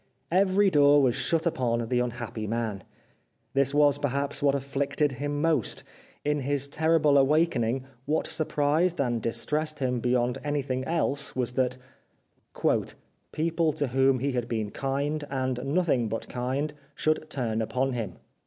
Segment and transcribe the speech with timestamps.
[0.31, 2.83] Every door was shut upon the un happy man.
[3.53, 5.83] This was, perhaps, what afflicted him most.
[6.25, 11.77] In his terrible awakening what sur prised and distressed him beyond anything else was that
[12.57, 17.93] '* people to whom he had been kind, and nothing but kind, should turn upon
[17.93, 18.17] him."